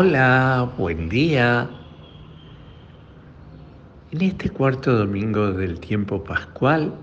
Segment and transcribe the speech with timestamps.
[0.00, 1.68] Hola, buen día.
[4.12, 6.94] En este cuarto domingo del tiempo pascual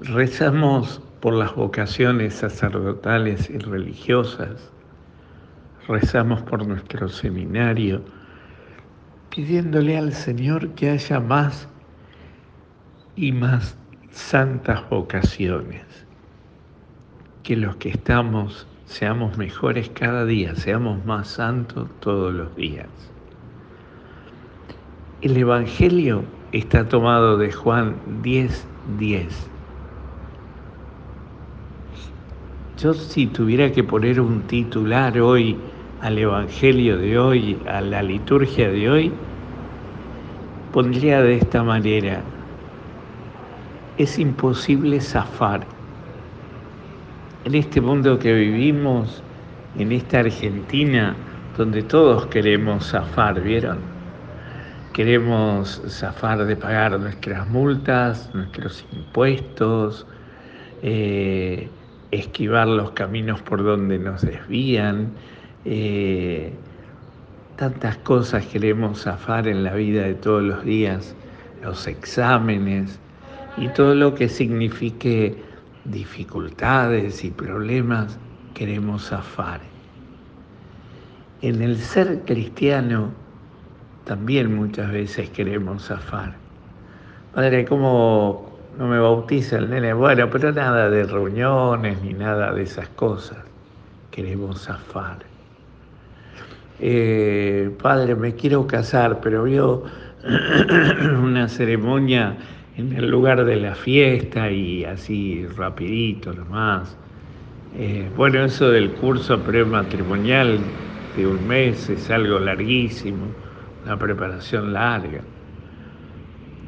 [0.00, 4.72] rezamos por las vocaciones sacerdotales y religiosas,
[5.86, 8.02] rezamos por nuestro seminario,
[9.30, 11.68] pidiéndole al Señor que haya más
[13.14, 13.78] y más
[14.10, 15.84] santas vocaciones,
[17.44, 22.88] que los que estamos seamos mejores cada día, seamos más santos todos los días.
[25.22, 28.66] El Evangelio está tomado de Juan 10,
[28.98, 29.50] 10.
[32.78, 35.56] Yo si tuviera que poner un titular hoy
[36.02, 39.12] al Evangelio de hoy, a la liturgia de hoy,
[40.72, 42.20] pondría de esta manera,
[43.96, 45.73] es imposible zafar
[47.44, 49.22] en este mundo que vivimos,
[49.78, 51.14] en esta Argentina,
[51.58, 53.78] donde todos queremos zafar, ¿vieron?
[54.94, 60.06] Queremos zafar de pagar nuestras multas, nuestros impuestos,
[60.82, 61.68] eh,
[62.12, 65.12] esquivar los caminos por donde nos desvían.
[65.66, 66.52] Eh,
[67.56, 71.14] tantas cosas queremos zafar en la vida de todos los días,
[71.62, 72.98] los exámenes
[73.58, 75.36] y todo lo que signifique
[75.84, 78.18] dificultades y problemas
[78.54, 79.60] queremos zafar.
[81.42, 83.10] En el ser cristiano
[84.04, 86.34] también muchas veces queremos zafar.
[87.34, 89.92] Padre, ¿cómo no me bautiza el nene?
[89.92, 93.38] Bueno, pero nada de reuniones ni nada de esas cosas.
[94.10, 95.18] Queremos zafar.
[96.80, 99.84] Eh, padre, me quiero casar, pero vio
[101.22, 102.36] una ceremonia
[102.76, 106.96] en el lugar de la fiesta y así rapidito nomás.
[107.76, 110.58] Eh, bueno, eso del curso prematrimonial
[111.16, 113.26] de un mes es algo larguísimo,
[113.84, 115.20] una preparación larga.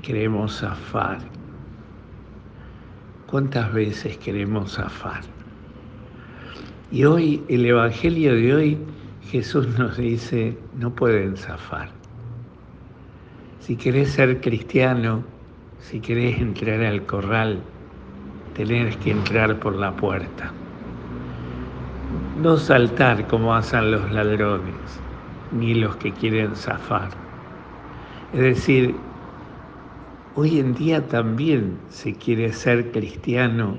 [0.03, 1.19] Queremos zafar.
[3.27, 5.23] ¿Cuántas veces queremos zafar?
[6.93, 8.79] Y hoy, el Evangelio de hoy,
[9.29, 11.89] Jesús nos dice, no pueden zafar.
[13.59, 15.25] Si querés ser cristiano,
[15.81, 17.61] si querés entrar al corral,
[18.55, 20.53] tenés que entrar por la puerta.
[22.43, 25.01] No saltar como hacen los ladrones,
[25.53, 27.11] ni los que quieren zafar.
[28.33, 28.95] Es decir,
[30.35, 33.79] hoy en día también se quiere ser cristiano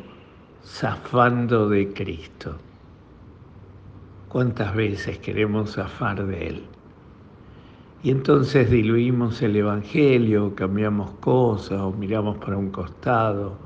[0.63, 2.57] zafando de Cristo.
[4.29, 6.76] ¿Cuántas veces queremos zafar de Él?
[8.03, 13.57] Y entonces diluimos el Evangelio, cambiamos cosas o miramos para un costado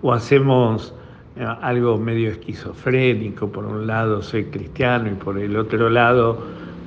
[0.00, 0.94] o hacemos
[1.36, 3.48] eh, algo medio esquizofrénico.
[3.48, 6.38] Por un lado soy cristiano y por el otro lado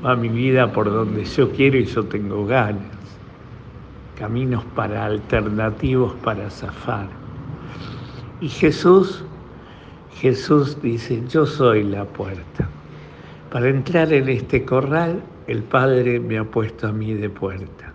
[0.05, 2.85] va mi vida por donde yo quiero y yo tengo ganas.
[4.17, 7.07] Caminos para alternativos para zafar.
[8.39, 9.23] Y Jesús,
[10.15, 12.69] Jesús dice, yo soy la puerta.
[13.51, 17.93] Para entrar en este corral el Padre me ha puesto a mí de puerta.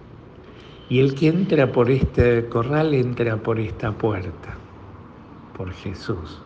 [0.90, 4.54] Y el que entra por este corral entra por esta puerta,
[5.56, 6.42] por Jesús.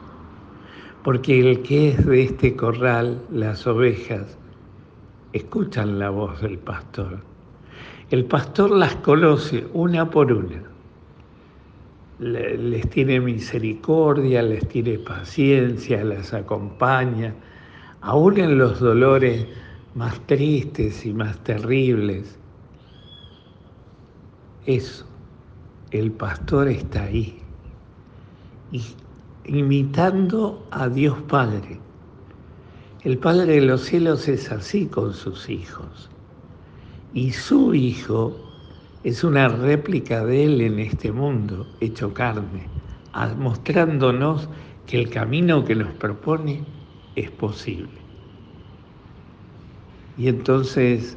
[1.03, 4.39] Porque el que es de este corral, las ovejas,
[5.33, 7.19] escuchan la voz del pastor.
[8.11, 10.63] El pastor las conoce una por una.
[12.21, 17.35] Les tiene misericordia, les tiene paciencia, las acompaña,
[18.01, 19.47] aún en los dolores
[19.95, 22.39] más tristes y más terribles.
[24.67, 25.07] Eso,
[25.91, 27.41] el pastor está ahí,
[29.45, 31.81] imitando a Dios Padre.
[33.03, 36.11] El Padre de los cielos es así con sus hijos.
[37.13, 38.37] Y su Hijo
[39.03, 42.69] es una réplica de Él en este mundo, hecho carne,
[43.39, 44.49] mostrándonos
[44.87, 46.65] que el camino que nos propone
[47.17, 48.00] es posible.
[50.21, 51.17] Y entonces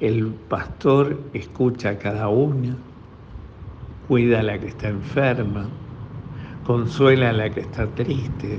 [0.00, 2.74] el pastor escucha a cada una,
[4.08, 5.68] cuida a la que está enferma,
[6.66, 8.58] consuela a la que está triste,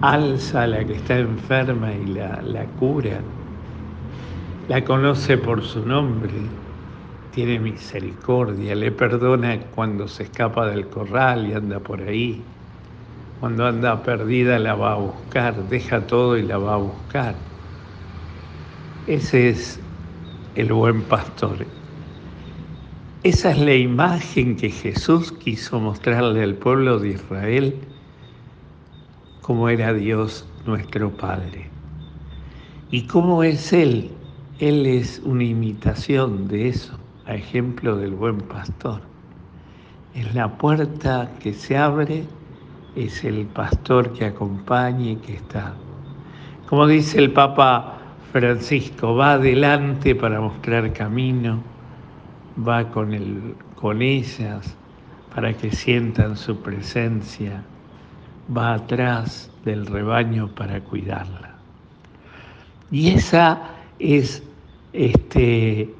[0.00, 3.20] alza a la que está enferma y la, la cura,
[4.70, 6.32] la conoce por su nombre,
[7.34, 12.42] tiene misericordia, le perdona cuando se escapa del corral y anda por ahí,
[13.40, 17.49] cuando anda perdida la va a buscar, deja todo y la va a buscar
[19.10, 19.80] ese es
[20.54, 21.66] el buen pastor.
[23.24, 27.74] Esa es la imagen que Jesús quiso mostrarle al pueblo de Israel,
[29.42, 31.68] como era Dios nuestro Padre.
[32.92, 34.12] Y cómo es Él
[34.60, 36.96] Él es una imitación de eso,
[37.26, 39.00] a ejemplo del buen pastor.
[40.14, 42.22] Es la puerta que se abre,
[42.94, 45.74] es el pastor que acompaña y que está.
[46.68, 47.99] Como dice el Papa
[48.32, 51.62] Francisco, va adelante para mostrar camino,
[52.66, 54.76] va con, con ellas
[55.34, 57.62] para que sientan su presencia,
[58.56, 61.56] va atrás del rebaño para cuidarla.
[62.90, 63.60] Y esa
[63.98, 64.42] es
[64.92, 65.94] este,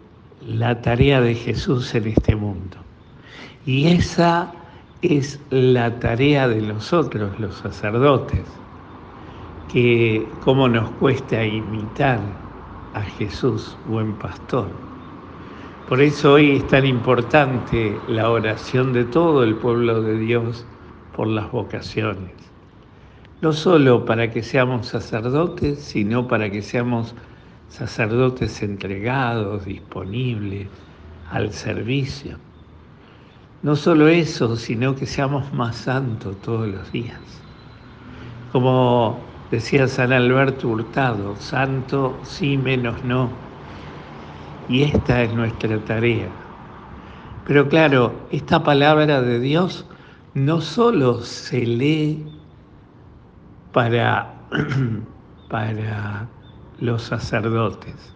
[0.47, 2.77] la tarea de Jesús en este mundo.
[3.67, 4.53] Y esa
[5.03, 8.45] es la tarea de nosotros, los sacerdotes,
[9.73, 12.19] que cómo nos cuesta imitar
[12.95, 14.69] a Jesús, buen pastor.
[15.89, 20.67] Por eso hoy es tan importante la oración de todo el pueblo de Dios
[21.15, 22.33] por las vocaciones.
[23.43, 27.15] No solo para que seamos sacerdotes, sino para que seamos
[27.69, 30.67] sacerdotes entregados, disponibles,
[31.31, 32.39] al servicio.
[33.63, 37.21] No solo eso, sino que seamos más santos todos los días.
[38.51, 43.31] Como decía San Alberto Hurtado, santo sí menos no.
[44.69, 46.29] Y esta es nuestra tarea.
[47.47, 49.87] Pero claro, esta palabra de Dios
[50.35, 52.25] no solo se lee
[53.73, 54.33] para,
[55.49, 56.29] para
[56.79, 58.15] los sacerdotes.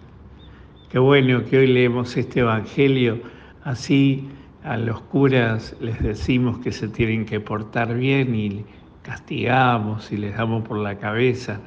[0.89, 3.21] Qué bueno que hoy leemos este Evangelio,
[3.65, 4.29] así
[4.63, 8.65] a los curas les decimos que se tienen que portar bien y
[9.05, 11.61] castigamos y les damos por la cabeza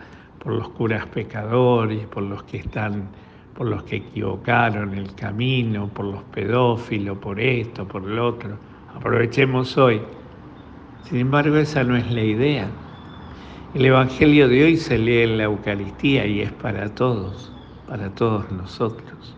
[0.48, 3.10] por los curas pecadores, por los que están,
[3.54, 8.57] por los que equivocaron el camino, por los pedófilos, por esto, por lo otro.
[8.95, 10.01] Aprovechemos hoy.
[11.04, 12.69] Sin embargo, esa no es la idea.
[13.74, 17.51] El Evangelio de hoy se lee en la Eucaristía y es para todos,
[17.88, 19.36] para todos nosotros,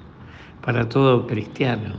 [0.63, 1.95] para todo cristiano.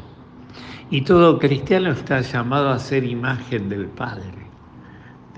[0.88, 4.49] Y todo cristiano está llamado a ser imagen del Padre,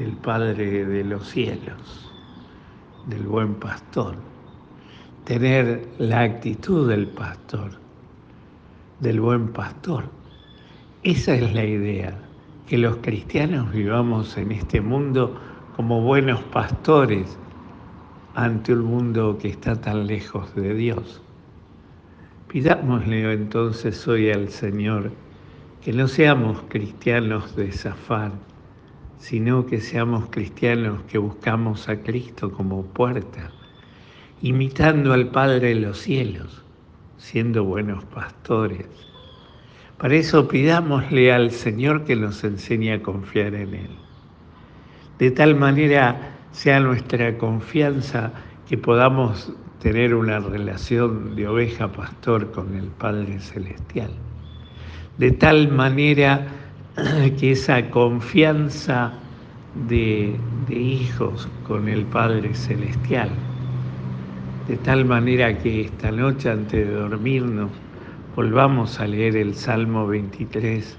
[0.02, 2.10] del Padre de los cielos,
[3.06, 4.16] del buen pastor.
[5.24, 7.70] Tener la actitud del pastor,
[8.98, 10.06] del buen pastor.
[11.04, 12.18] Esa es la idea,
[12.66, 15.38] que los cristianos vivamos en este mundo
[15.76, 17.38] como buenos pastores
[18.34, 21.22] ante un mundo que está tan lejos de Dios.
[22.48, 25.12] Pidámosle entonces hoy al Señor
[25.80, 28.32] que no seamos cristianos de zafar,
[29.22, 33.52] sino que seamos cristianos que buscamos a Cristo como puerta,
[34.42, 36.64] imitando al Padre de los cielos,
[37.16, 38.86] siendo buenos pastores.
[39.96, 44.02] Para eso pidámosle al Señor que nos enseñe a confiar en Él
[45.22, 46.16] de tal manera
[46.50, 48.32] sea nuestra confianza
[48.68, 54.10] que podamos tener una relación de oveja-pastor con el Padre Celestial.
[55.18, 56.44] De tal manera
[57.38, 59.12] que esa confianza
[59.88, 60.36] de,
[60.68, 63.30] hijos con el Padre Celestial,
[64.68, 67.70] de tal manera que esta noche antes de dormirnos
[68.36, 70.98] volvamos a leer el Salmo 23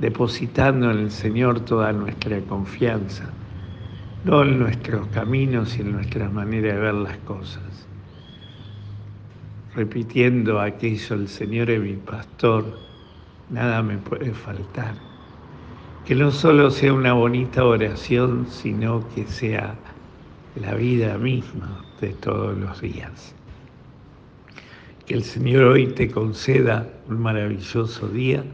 [0.00, 3.24] depositando en el Señor toda nuestra confianza,
[4.24, 7.88] no en nuestros caminos y en nuestra manera de ver las cosas.
[9.74, 12.86] Repitiendo aquello, el Señor es mi pastor,
[13.50, 14.94] nada me puede faltar.
[16.04, 19.74] Que no solo sea una bonita oración, sino que sea
[20.54, 23.34] la vida misma de todos los días.
[25.06, 28.44] Que el Señor hoy te conceda un maravilloso día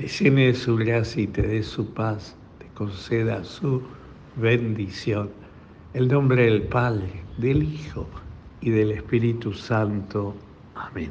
[0.00, 3.82] te llene de su gracia y te dé su paz, te conceda su
[4.36, 5.30] bendición.
[5.92, 8.06] El nombre del Padre, del Hijo
[8.62, 10.34] y del Espíritu Santo.
[10.74, 11.10] Amén.